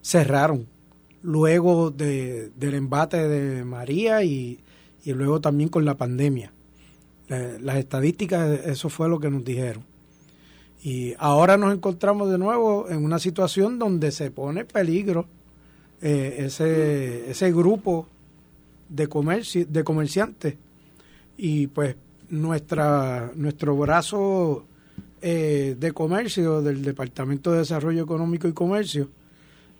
[0.00, 0.77] cerraron
[1.22, 4.60] luego de, del embate de María y,
[5.04, 6.52] luego también con la pandemia.
[7.28, 9.84] las estadísticas, eso fue lo que nos dijeron.
[10.82, 15.26] Y ahora nos encontramos de nuevo en una situación donde se pone en peligro
[16.02, 18.06] eh, ese, ese grupo
[18.88, 19.08] de,
[19.68, 20.54] de comerciantes.
[21.36, 21.96] Y pues
[22.28, 24.66] nuestra, nuestro brazo
[25.20, 29.08] eh, de comercio del Departamento de Desarrollo Económico y Comercio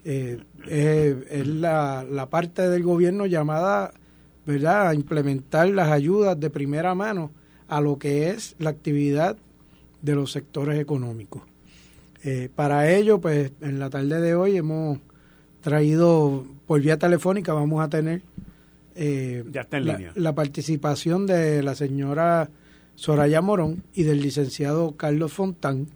[0.04, 3.92] eh, es la, la, parte del gobierno llamada
[4.46, 4.88] ¿verdad?
[4.88, 7.30] a implementar las ayudas de primera mano
[7.68, 9.36] a lo que es la actividad
[10.02, 11.42] de los sectores económicos.
[12.24, 14.98] Eh, para ello, pues en la tarde de hoy hemos
[15.60, 18.22] traído por vía telefónica, vamos a tener
[19.00, 20.12] eh, ya está en la, línea.
[20.16, 22.50] la participación de la señora
[22.96, 25.86] Soraya Morón y del licenciado Carlos Fontán.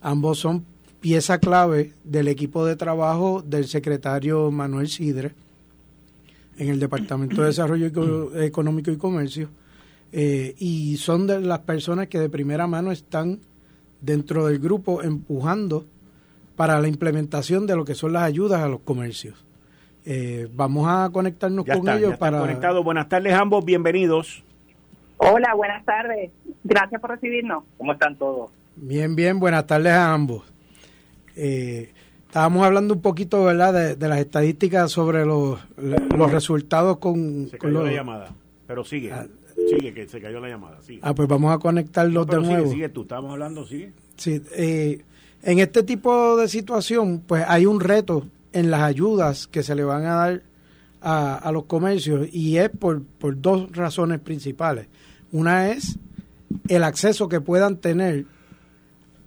[0.00, 0.64] Ambos son
[1.06, 5.36] pieza clave del equipo de trabajo del secretario Manuel Sidre
[6.58, 7.86] en el Departamento de Desarrollo
[8.40, 9.48] Económico y Comercio.
[10.10, 13.38] Eh, y son de las personas que de primera mano están
[14.00, 15.84] dentro del grupo empujando
[16.56, 19.44] para la implementación de lo que son las ayudas a los comercios.
[20.04, 22.40] Eh, vamos a conectarnos con ellos para...
[22.40, 22.84] Conectados.
[22.84, 24.42] Buenas tardes ambos, bienvenidos.
[25.18, 26.32] Hola, buenas tardes.
[26.64, 27.62] Gracias por recibirnos.
[27.78, 28.50] ¿Cómo están todos?
[28.74, 30.55] Bien, bien, buenas tardes a ambos.
[31.36, 31.92] Eh,
[32.26, 37.48] estábamos hablando un poquito, ¿verdad?, de, las estadísticas sobre los, los resultados con...
[37.50, 38.34] Se cayó la llamada,
[38.66, 39.12] pero sigue.
[39.12, 39.26] Ah,
[39.68, 40.80] sigue, que se cayó la llamada.
[40.82, 41.00] Sigue.
[41.02, 42.64] Ah, pues vamos a conectarlos de nuevo.
[42.64, 43.92] Sigue, sigue, tú estamos hablando, sigue.
[44.16, 45.02] Sí, eh,
[45.42, 49.84] en este tipo de situación, pues hay un reto en las ayudas que se le
[49.84, 50.42] van a dar
[51.02, 54.88] a, a los comercios y es por, por dos razones principales.
[55.32, 55.98] Una es
[56.68, 58.24] el acceso que puedan tener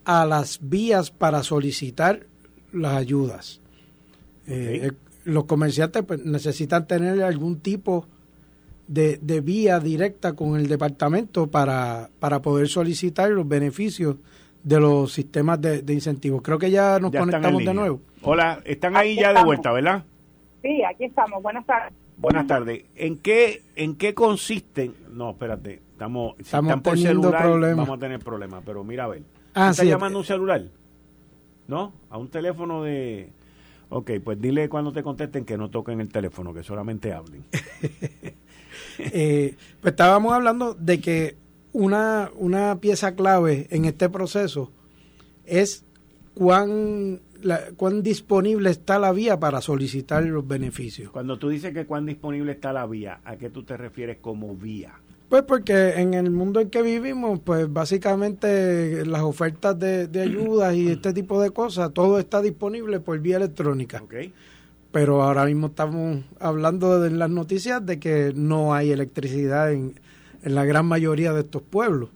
[0.10, 2.22] a las vías para solicitar
[2.74, 3.62] las ayudas.
[4.48, 4.92] Eh,
[5.24, 8.08] los comerciantes pues, necesitan tener algún tipo
[8.88, 14.16] de, de, vía directa con el departamento para, para poder solicitar los beneficios
[14.64, 16.42] de los sistemas de, incentivos.
[16.42, 18.02] Creo que ya nos conectamos de nuevo.
[18.24, 20.04] Hola, están ahí ya de vuelta, ¿verdad?
[20.64, 21.44] Sí, aquí estamos.
[21.44, 21.94] Buenas tardes.
[22.18, 22.84] Buenas tardes.
[22.96, 24.96] ¿En qué en qué consisten?
[25.14, 25.84] No, espérate.
[25.92, 29.22] Estamos, si están por celular, vamos a tener problemas, pero mira a ver.
[29.54, 30.64] Ah, ¿Está llamando un celular?
[31.68, 31.94] ¿No?
[32.10, 33.32] A un teléfono de...
[33.90, 37.44] Ok, pues dile cuando te contesten que no toquen el teléfono, que solamente hablen.
[39.00, 41.38] eh, pues estábamos hablando de que
[41.74, 44.72] una, una pieza clave en este proceso
[45.46, 45.86] es
[46.36, 47.22] cuán,
[47.78, 51.12] cuán disponible está la vía para solicitar los beneficios.
[51.12, 54.56] Cuando tú dices que cuán disponible está la vía, ¿a qué tú te refieres como
[54.56, 54.94] vía?
[55.30, 60.74] Pues porque en el mundo en que vivimos, pues básicamente las ofertas de, de ayudas
[60.74, 64.04] y este tipo de cosas, todo está disponible por vía electrónica.
[64.92, 69.94] Pero ahora mismo estamos hablando en las noticias de que no hay electricidad en,
[70.42, 72.10] en la gran mayoría de estos pueblos.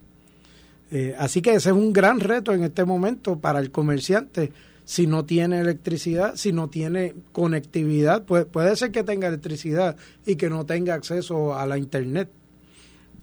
[0.90, 4.52] Eh, así que ese es un gran reto en este momento para el comerciante.
[4.86, 10.36] Si no tiene electricidad, si no tiene conectividad, puede, puede ser que tenga electricidad y
[10.36, 12.28] que no tenga acceso a la internet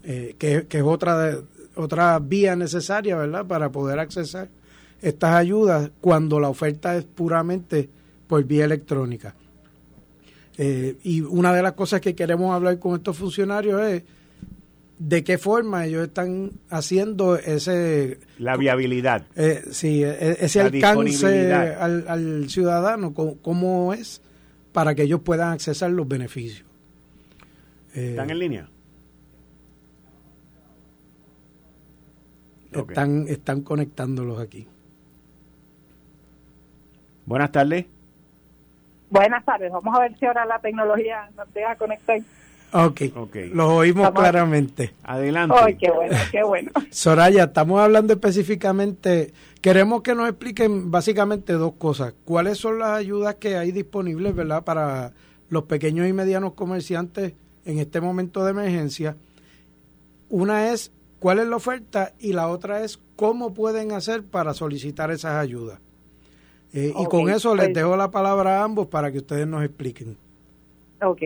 [0.03, 1.37] eh, que, es otra,
[1.75, 4.49] otra vía necesaria, ¿verdad?, para poder accesar
[5.01, 7.89] estas ayudas cuando la oferta es puramente
[8.27, 9.35] por vía electrónica.
[10.57, 14.03] Eh, y una de las cosas que queremos hablar con estos funcionarios es
[14.99, 18.19] de qué forma ellos están haciendo ese...
[18.37, 19.25] La viabilidad.
[19.35, 24.21] Eh, sí, e, ese alcance al, al, ciudadano, cómo, es
[24.71, 26.67] para que ellos puedan accesar los beneficios.
[27.95, 28.69] ¿Están en línea?
[32.71, 34.67] Están, están conectándolos aquí.
[37.25, 37.85] Buenas tardes.
[39.09, 39.71] Buenas tardes.
[39.71, 42.21] Vamos a ver si ahora la tecnología nos deja conectar.
[42.73, 43.49] Ok, okay.
[43.49, 44.93] los oímos claramente.
[45.03, 45.55] Adelante.
[45.59, 46.71] Ay, qué bueno, qué bueno.
[46.89, 52.13] Soraya, estamos hablando específicamente, queremos que nos expliquen básicamente dos cosas.
[52.23, 55.11] ¿Cuáles son las ayudas que hay disponibles, verdad, para
[55.49, 57.33] los pequeños y medianos comerciantes
[57.65, 59.17] en este momento de emergencia?
[60.29, 65.11] Una es cuál es la oferta y la otra es cómo pueden hacer para solicitar
[65.11, 65.79] esas ayudas.
[66.73, 69.63] Eh, y con eso les pues dejo la palabra a ambos para que ustedes nos
[69.63, 70.17] expliquen.
[71.03, 71.21] Ok.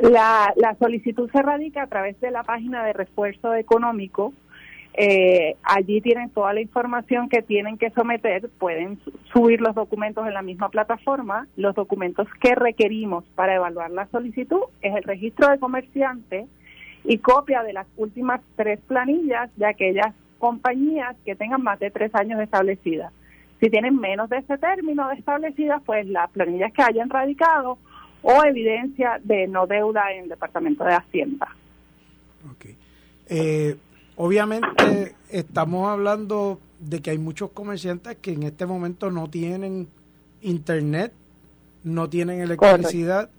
[0.00, 4.32] La, la solicitud se radica a través de la página de refuerzo económico.
[4.94, 8.98] Eh, allí tienen toda la información que tienen que someter, pueden
[9.32, 11.46] subir los documentos en la misma plataforma.
[11.56, 16.46] Los documentos que requerimos para evaluar la solicitud es el registro de comerciante,
[17.04, 22.14] y copia de las últimas tres planillas de aquellas compañías que tengan más de tres
[22.14, 23.12] años establecidas.
[23.60, 27.78] Si tienen menos de ese término de establecidas, pues las planillas que hayan radicado
[28.22, 31.48] o evidencia de no deuda en el Departamento de Hacienda.
[32.54, 32.76] Okay.
[33.28, 33.76] Eh,
[34.16, 39.88] obviamente estamos hablando de que hay muchos comerciantes que en este momento no tienen
[40.40, 41.12] internet,
[41.82, 43.30] no tienen electricidad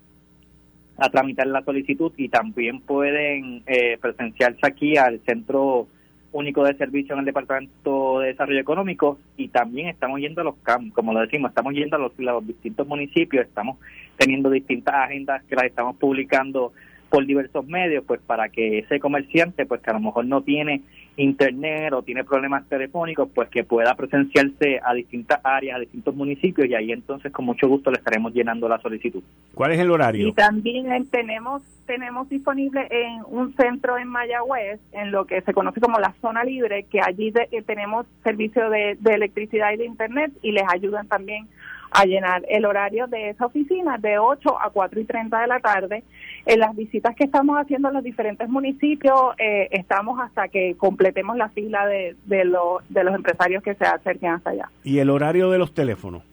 [0.97, 5.89] a tramitar la solicitud y también pueden eh, presenciarse aquí al Centro
[6.33, 10.57] Único de Servicio en el Departamento de Desarrollo Económico y también estamos yendo a los
[10.57, 13.79] campos, como lo decimos, estamos yendo a los, a los distintos municipios, estamos
[14.17, 16.73] teniendo distintas agendas que las estamos publicando
[17.09, 20.83] por diversos medios, pues para que ese comerciante, pues que a lo mejor no tiene
[21.17, 26.69] internet o tiene problemas telefónicos, pues que pueda presenciarse a distintas áreas, a distintos municipios
[26.69, 29.23] y ahí entonces con mucho gusto le estaremos llenando la solicitud.
[29.55, 30.29] ¿Cuál es el horario?
[30.29, 35.81] Y también tenemos tenemos disponible en un centro en Mayagüez, en lo que se conoce
[35.81, 40.33] como la zona libre, que allí eh, tenemos servicio de, de electricidad y de internet
[40.43, 41.47] y les ayudan también
[41.95, 45.61] a llenar el horario de esa oficina de 8 a 4 y 30 de la
[45.61, 46.03] tarde.
[46.45, 51.37] En las visitas que estamos haciendo en los diferentes municipios, eh, estamos hasta que completemos
[51.37, 52.53] la fila de, de,
[52.89, 54.71] de los empresarios que se acerquen hasta allá.
[54.83, 56.25] ¿Y el horario de los teléfonos?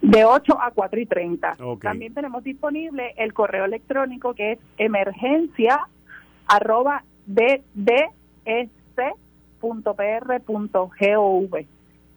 [0.00, 1.56] De 8 a 4 y 30.
[1.82, 5.80] También tenemos disponible el correo electrónico que es emergencia
[6.46, 7.02] arroba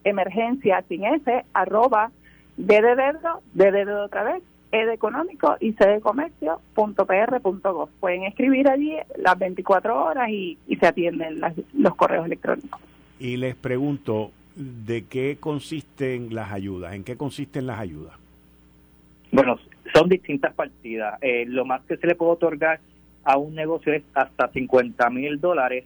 [0.04, 2.12] emergencia sin s arroba
[2.60, 6.60] D de dedo, D de dedo otra vez, E de económico y C de comercio
[6.76, 11.40] punto PR punto Pueden escribir allí las 24 horas y, se atienden
[11.74, 12.80] los correos electrónicos.
[13.18, 16.94] Y les pregunto, ¿de qué consisten las ayudas?
[16.94, 18.14] ¿En qué consisten las ayudas?
[19.32, 19.58] Bueno,
[19.94, 21.18] son distintas partidas.
[21.22, 22.82] Eh, lo más que se le puede otorgar
[23.24, 25.86] a un negocio es hasta 50 mil dólares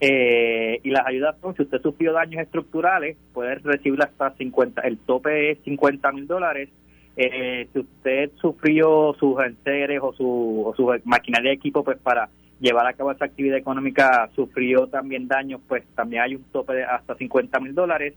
[0.00, 4.98] eh, y las ayudas son, si usted sufrió daños estructurales, puede recibir hasta 50, el
[4.98, 6.70] tope es 50 mil dólares.
[7.16, 12.30] Eh, si usted sufrió sus enseres o su, o su maquinaria de equipo, pues para
[12.60, 16.84] llevar a cabo esa actividad económica sufrió también daños, pues también hay un tope de
[16.84, 18.14] hasta 50 mil dólares.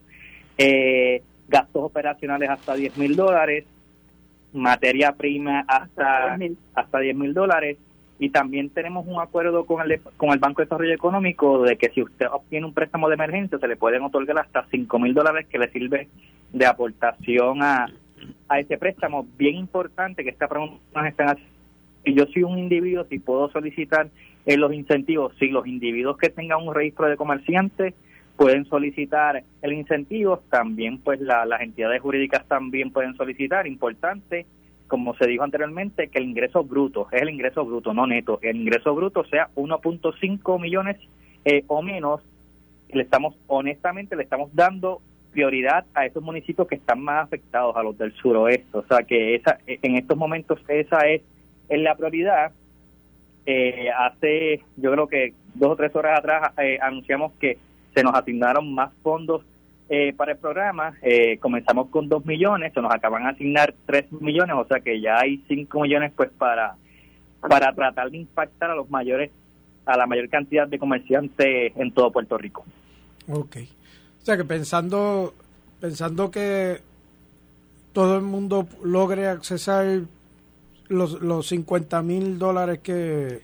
[0.57, 3.65] Eh, gastos operacionales hasta 10 mil dólares.
[4.53, 6.37] Materia prima hasta,
[6.75, 7.77] hasta 10 mil dólares
[8.23, 11.89] y también tenemos un acuerdo con el, con el Banco de Desarrollo Económico de que
[11.89, 15.45] si usted obtiene un préstamo de emergencia se le pueden otorgar hasta 5 mil dólares
[15.47, 16.07] que le sirve
[16.53, 17.87] de aportación a,
[18.47, 19.27] a ese préstamo.
[19.37, 21.53] Bien importante que esta pregunta nos están haciendo.
[22.05, 24.07] Si yo soy un individuo, si puedo solicitar
[24.45, 27.93] en los incentivos, si los individuos que tengan un registro de comerciantes
[28.37, 34.45] pueden solicitar el incentivo, también pues las entidades jurídicas también pueden solicitar, importante,
[34.93, 38.57] como se dijo anteriormente, que el ingreso bruto, es el ingreso bruto, no neto, el
[38.57, 40.97] ingreso bruto sea 1.5 millones
[41.45, 42.21] eh, o menos,
[42.91, 45.01] le estamos, honestamente, le estamos dando
[45.31, 48.77] prioridad a esos municipios que están más afectados, a los del suroeste.
[48.77, 51.23] O sea que esa, en estos momentos esa es,
[51.69, 52.51] es la prioridad.
[53.47, 57.57] Eh, hace, yo creo que dos o tres horas atrás eh, anunciamos que
[57.95, 59.41] se nos asignaron más fondos
[59.89, 60.93] eh, para el programa.
[61.01, 64.99] Eh, comenzamos con 2 millones, se nos acaban de asignar 3 millones, o sea que
[65.01, 66.75] ya hay 5 millones pues para,
[67.41, 69.31] para tratar de impactar a los mayores,
[69.85, 72.65] a la mayor cantidad de comerciantes en todo Puerto Rico.
[73.29, 73.57] Ok.
[74.21, 75.33] O sea que pensando,
[75.79, 76.79] pensando que
[77.91, 80.01] todo el mundo logre accesar
[80.87, 83.41] los, los 50 mil dólares que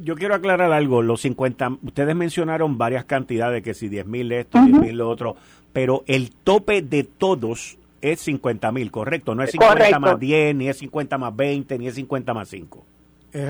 [0.00, 4.62] yo quiero aclarar algo, los 50, ustedes mencionaron varias cantidades, que si 10 mil esto,
[4.62, 5.36] 10 mil lo otro,
[5.72, 10.68] pero el tope de todos es 50 mil, correcto, no es 50 más 10, ni
[10.68, 12.84] es 50 más 20, ni es 50 más 5.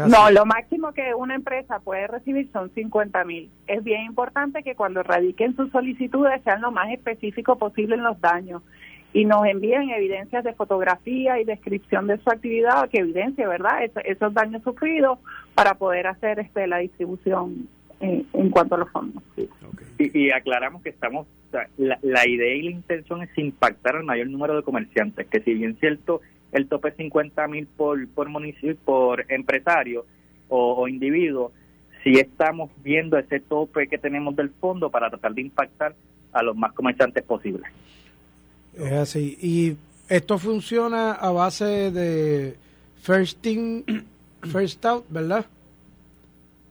[0.09, 3.49] No, lo máximo que una empresa puede recibir son 50 mil.
[3.69, 8.21] Es bien importante que cuando radiquen sus solicitudes sean lo más específico posible en los
[8.21, 8.63] daños
[9.17, 14.35] y nos envíen evidencias de fotografía y descripción de su actividad que evidencia, ¿verdad?, esos
[14.35, 15.19] daños sufridos
[15.55, 17.67] para poder hacer este la distribución
[18.01, 19.23] en, cuanto a los fondos.
[19.99, 21.27] Y, aclaramos que estamos,
[21.79, 25.79] la, idea y la intención es impactar al mayor número de comerciantes, que si bien
[25.81, 26.21] cierto
[26.53, 30.05] el tope es 50 mil por, por municipio, por empresario
[30.49, 31.53] o, o individuo,
[32.05, 35.95] si estamos viendo ese tope que tenemos del fondo para tratar de impactar
[36.35, 37.73] a los más comerciantes posibles.
[38.77, 39.39] Es así.
[39.41, 39.77] Y
[40.09, 42.57] esto funciona a base de
[43.03, 43.85] first in,
[44.43, 45.47] first out, ¿verdad?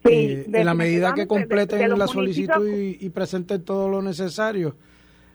[0.06, 4.76] Sí, eh, en la medida que completen la solicitud y, presenten todo lo necesario.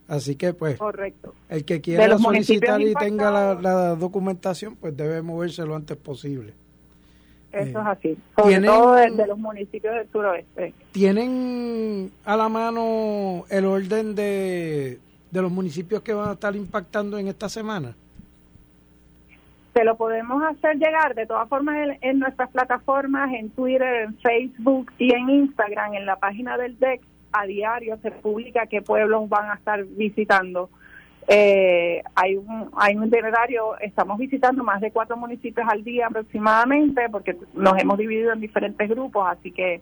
[0.06, 1.34] Así que, pues, Correcto.
[1.48, 6.52] el que quiera solicitar y tenga la, documentación, pues debe moverse lo antes posible.
[7.52, 10.72] Eso es así, sobre todo de, los municipios del suroeste.
[10.92, 15.00] ¿Tienen a la mano el orden de,
[15.30, 17.94] de los municipios que van a estar impactando en esta semana?
[19.74, 24.92] Se lo podemos hacer llegar de todas formas en, nuestras plataformas, en Twitter, en Facebook
[24.98, 27.00] y en Instagram, en la página del DEC,
[27.32, 30.68] a diario se publica qué pueblos van a estar visitando
[31.28, 37.08] Eh, hay un hay un itinerario, estamos visitando más de cuatro municipios al día aproximadamente,
[37.08, 39.80] porque nos hemos dividido en diferentes grupos, así que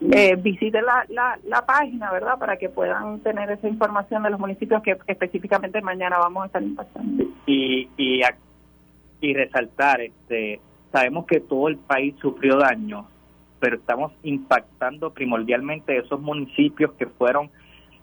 [0.00, 2.38] eh, visiten la, la, página, ¿verdad?
[2.38, 6.62] Para que puedan tener esa información de los municipios que específicamente mañana vamos a estar
[6.62, 7.24] impactando.
[7.46, 8.20] Y, y,
[9.20, 10.60] y resaltar, este
[10.92, 13.06] sabemos que todo el país sufrió daño,
[13.60, 17.50] pero estamos impactando primordialmente esos municipios que fueron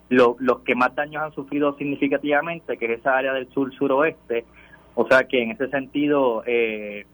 [0.09, 4.45] los que más daños han sufrido significativamente, que es esa área del sur-suroeste.
[4.93, 7.07] O sea que en ese sentido, eh,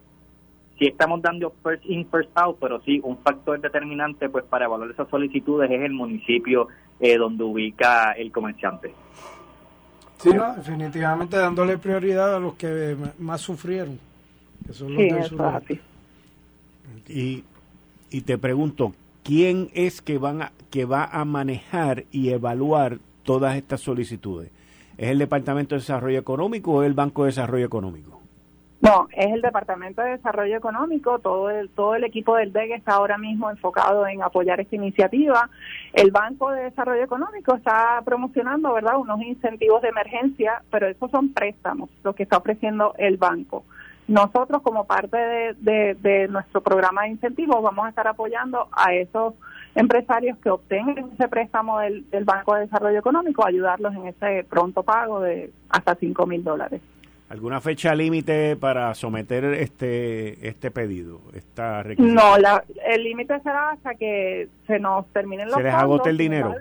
[0.80, 4.90] sí estamos dando first in, first out, pero sí un factor determinante pues para evaluar
[4.90, 6.70] esas solicitudes es el municipio
[7.00, 8.94] eh, donde ubica el comerciante.
[10.18, 14.00] Sí, definitivamente dándole prioridad a los que más sufrieron,
[14.66, 15.80] que son los del sureste.
[17.08, 17.44] Y,
[18.10, 23.56] y te pregunto, ¿quién es que, van a, que va a manejar y evaluar todas
[23.56, 24.52] estas solicitudes?
[24.98, 28.19] ¿Es el Departamento de Desarrollo Económico o el Banco de Desarrollo Económico?
[28.82, 32.94] No, es el Departamento de Desarrollo Económico, todo el, todo el equipo del DEG está
[32.94, 35.50] ahora mismo enfocado en apoyar esta iniciativa.
[35.92, 41.34] El Banco de Desarrollo Económico está promocionando, ¿verdad?, unos incentivos de emergencia, pero esos son
[41.34, 43.66] préstamos, lo que está ofreciendo el banco.
[44.08, 45.18] Nosotros, como parte
[45.60, 49.36] de, nuestro programa de incentivos, vamos a estar apoyando a esos
[49.76, 55.20] empresarios que obtengan ese préstamo del, Banco de Desarrollo Económico, ayudarlos en ese pronto pago
[55.20, 56.82] de hasta 5 mil dólares.
[57.30, 61.22] ¿Alguna fecha límite para someter este este pedido?
[61.34, 62.36] Esta no,
[62.88, 66.56] el límite será hasta que se nos terminen los ¿Se les agote el dinero?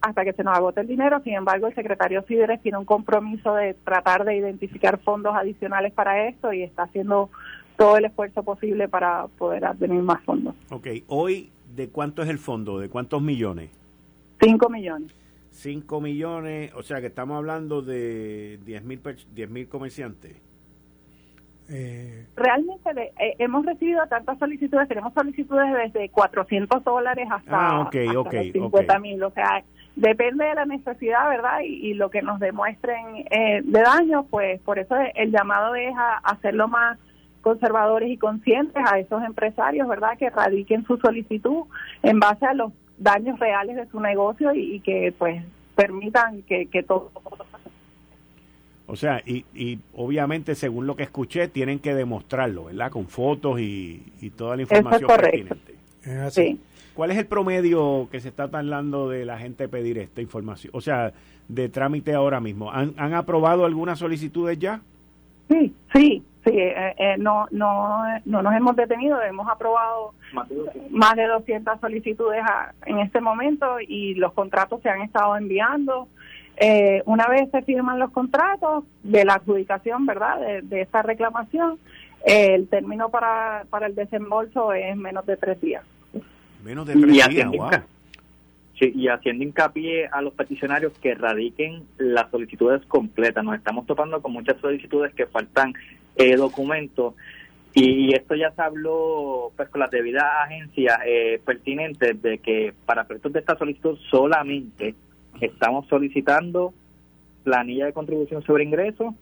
[0.00, 1.20] hasta que se nos agote el dinero.
[1.24, 6.28] Sin embargo, el secretario Fidesz tiene un compromiso de tratar de identificar fondos adicionales para
[6.28, 7.30] esto y está haciendo
[7.76, 10.54] todo el esfuerzo posible para poder obtener más fondos.
[10.70, 12.78] Ok, hoy, ¿de cuánto es el fondo?
[12.78, 13.70] ¿De cuántos millones?
[14.40, 15.10] Cinco millones.
[15.54, 19.00] Cinco millones, o sea que estamos hablando de diez mil,
[19.32, 20.36] diez mil comerciantes.
[21.68, 28.98] Eh, Realmente eh, hemos recibido tantas solicitudes, tenemos solicitudes desde 400 dólares hasta, ah, 50
[28.98, 29.62] mil, o sea,
[29.94, 31.60] depende de la necesidad, ¿verdad?
[31.64, 36.16] Y, lo que nos demuestren eh, de daño, pues por eso el llamado es a,
[36.18, 36.98] hacerlo más
[37.42, 40.18] conservadores y conscientes a esos empresarios, ¿verdad?
[40.18, 41.64] Que radiquen su solicitud
[42.02, 45.42] en base a los daños reales de su negocio y, que pues
[45.74, 47.10] permitan que, que todo...
[48.86, 52.90] O sea, y, y obviamente según lo que escuché, tienen que demostrarlo, ¿verdad?
[52.90, 55.74] Con fotos y, y toda la información pertinente.
[56.30, 56.60] Sí.
[56.94, 60.70] ¿Cuál es el promedio que se está tardando de la gente pedir esta información?
[60.76, 61.12] O sea,
[61.48, 62.70] de trámite ahora mismo.
[62.70, 64.82] ¿Han, han aprobado algunas solicitudes ya?
[65.54, 66.50] Sí, sí, sí.
[66.58, 69.20] Eh, eh, no, no, no nos hemos detenido.
[69.22, 70.14] Hemos aprobado
[70.90, 72.42] más de 200, solicitudes
[72.86, 76.08] en este momento y los contratos se han estado enviando.
[76.56, 81.78] Eh, una vez se firman los contratos de la adjudicación, ¿verdad?, de, de esta reclamación,
[82.24, 85.84] el término para, para el desembolso es menos de tres días.
[86.62, 87.28] Menos de tres días,
[88.78, 93.44] Sí, y haciendo hincapié a los peticionarios que radiquen las solicitudes completas.
[93.44, 95.74] Nos estamos topando con muchas solicitudes que faltan
[96.16, 97.14] eh, documentos
[97.72, 103.02] y esto ya se habló pues con las debidas agencias eh, pertinentes de que para
[103.02, 104.94] efectos de esta solicitud solamente
[105.40, 106.72] estamos solicitando
[107.42, 109.14] planilla de contribución sobre ingresos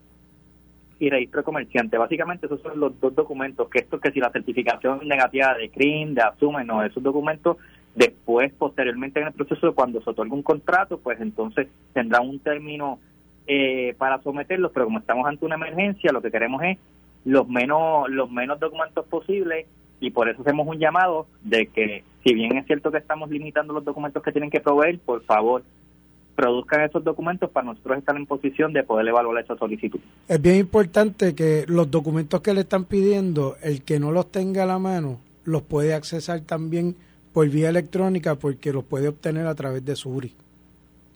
[0.98, 1.96] y registro comerciante.
[1.96, 6.14] Básicamente esos son los dos documentos, que esto que si la certificación negativa de CRIM,
[6.14, 7.56] de ASUME, no, esos documentos
[7.94, 12.98] después, posteriormente en el proceso, cuando se otorga un contrato, pues entonces tendrá un término
[13.46, 16.78] eh, para someterlos, pero como estamos ante una emergencia, lo que queremos es
[17.24, 19.66] los menos, los menos documentos posibles
[20.00, 23.72] y por eso hacemos un llamado de que si bien es cierto que estamos limitando
[23.72, 25.62] los documentos que tienen que proveer, por favor
[26.34, 30.00] produzcan esos documentos para nosotros estar en posición de poder evaluar esa solicitud.
[30.28, 34.62] Es bien importante que los documentos que le están pidiendo, el que no los tenga
[34.62, 36.96] a la mano, los puede accesar también
[37.32, 40.34] por vía electrónica porque los puede obtener a través de Suri.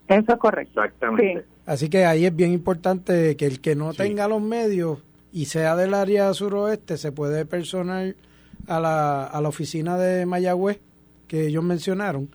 [0.09, 0.83] Eso es correcto.
[0.83, 1.45] Exactamente.
[1.67, 5.01] Así que ahí es bien importante que el que no tenga los medios
[5.33, 8.15] y sea del área suroeste se puede personar
[8.69, 10.79] a la, a la oficina de Mayagüez
[11.27, 12.29] que ellos mencionaron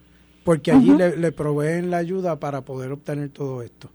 [0.43, 3.89] porque allí le, proveen la ayuda para poder obtener todo esto.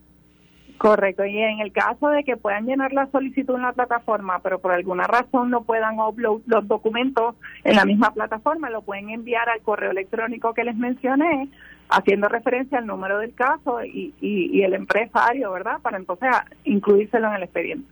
[0.79, 4.59] Correcto, y en el caso de que puedan llenar la solicitud en la plataforma, pero
[4.59, 9.49] por alguna razón no puedan upload los documentos en la misma plataforma, lo pueden enviar
[9.49, 11.49] al correo electrónico que les mencioné,
[11.89, 15.81] haciendo referencia al número del caso y, y, el empresario, ¿verdad?
[15.81, 16.29] Para entonces
[16.65, 17.89] incluírselo en el expediente.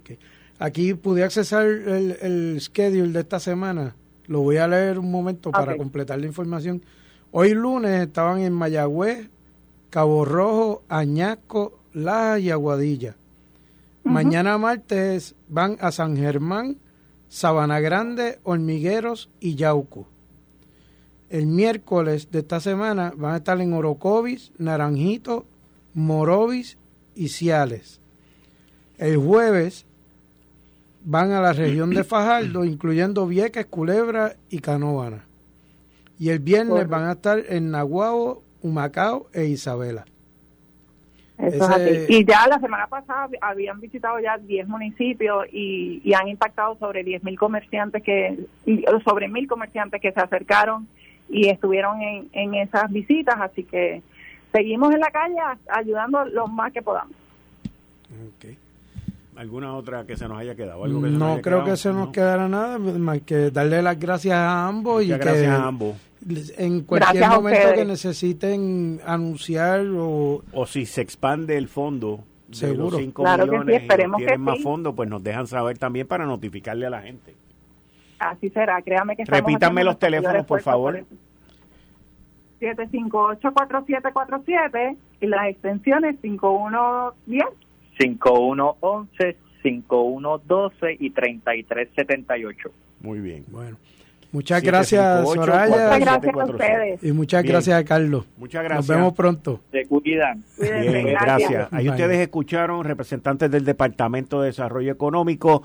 [0.00, 0.18] Okay.
[0.58, 3.94] Aquí pude accesar el, el schedule de esta semana.
[4.26, 6.82] Lo voy a leer un momento para completar la información.
[7.30, 9.30] Hoy lunes estaban en Mayagüez,
[9.90, 13.16] Cabo Rojo, Añasco, Laja y Aguadilla.
[14.04, 16.78] Mañana martes van a San Germán,
[17.28, 20.08] Sabana Grande, Hormigueros y Yauco.
[21.28, 25.44] El miércoles de esta semana van a estar en Orocovis, Naranjito,
[25.92, 26.78] Morovis
[27.14, 28.00] y Ciales.
[28.96, 29.84] El jueves
[31.04, 35.24] van a la región de Fajardo, incluyendo Vieques, Culebra y Canóvana.
[36.18, 40.04] Y el viernes van a estar en Nahuabo, Humacao e Isabela.
[42.08, 47.22] Y ya la semana pasada habían visitado ya 10 municipios y, han impactado sobre 10
[47.22, 48.38] mil comerciantes que,
[49.04, 50.88] sobre mil comerciantes que se acercaron
[51.28, 54.02] y estuvieron en, en esas visitas, así que
[54.50, 55.36] seguimos en la calle
[55.68, 57.14] ayudando lo más que podamos.
[59.38, 60.86] ¿Alguna otra que se nos haya quedado?
[60.86, 65.08] no creo que se nos quedara nada, más que darle las gracias a ambos y
[65.08, 65.96] gracias a ambos
[66.56, 70.42] en cualquier momento que necesiten anunciar o...
[70.52, 72.96] O si se expande el fondo Seguro.
[72.96, 76.86] de los claro millones y tienen más fondos, pues nos dejan saber también para notificarle
[76.86, 77.36] a la gente.
[78.18, 81.04] Así será, créame que Repítanme los teléfonos, por favor.
[82.60, 87.44] 758-4747 y las extensiones 5110.
[87.98, 92.70] 5111, 5112 y 3378.
[93.00, 93.44] Muy bien.
[93.48, 93.76] Bueno.
[94.30, 95.68] Muchas gracias, Soraya.
[95.68, 97.02] Muchas gracias a ustedes.
[97.04, 98.26] Y muchas gracias a Carlos.
[98.36, 98.88] Muchas gracias.
[98.88, 99.60] Nos vemos pronto.
[99.72, 100.44] Se cuidan.
[100.60, 101.72] Bien, gracias.
[101.72, 105.62] Ahí ustedes escucharon representantes del Departamento de Desarrollo Económico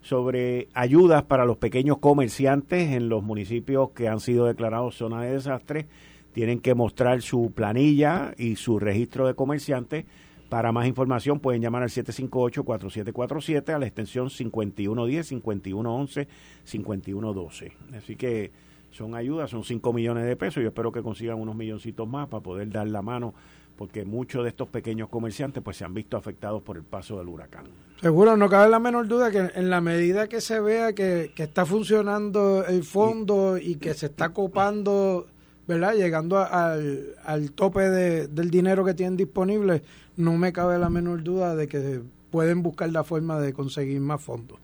[0.00, 5.32] sobre ayudas para los pequeños comerciantes en los municipios que han sido declarados zona de
[5.32, 5.86] desastre.
[6.32, 10.06] Tienen que mostrar su planilla y su registro de comerciantes
[10.48, 16.28] para más información pueden llamar al 758-4747 a la extensión 5110, 5111,
[16.64, 17.72] 5112.
[17.96, 18.52] Así que
[18.90, 20.62] son ayudas, son 5 millones de pesos.
[20.62, 23.34] Yo espero que consigan unos milloncitos más para poder dar la mano
[23.76, 27.28] porque muchos de estos pequeños comerciantes pues se han visto afectados por el paso del
[27.28, 27.66] huracán.
[28.00, 31.64] Seguro, no cabe la menor duda que en la medida que se vea que, está
[31.64, 35.26] funcionando el fondo y, que se está copando,
[35.66, 35.94] ¿verdad?
[35.94, 39.82] Llegando al, al tope de, del dinero que tienen disponible,
[40.16, 42.00] no me cabe la menor duda de que
[42.30, 44.58] pueden buscar la forma de conseguir más fondos.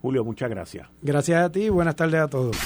[0.00, 0.86] Julio, muchas gracias.
[1.02, 2.56] Gracias a ti y buenas tardes a todos.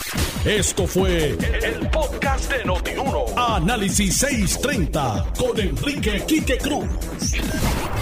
[0.44, 3.24] Esto fue el, podcast de Notiuno.
[3.36, 6.86] Análisis 630 con Enrique Quique Cruz.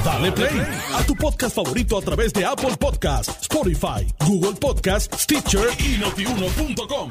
[0.05, 0.61] Dale play
[0.95, 7.11] a tu podcast favorito a través de Apple Podcasts, Spotify, Google Podcasts, Stitcher y notiuno.com.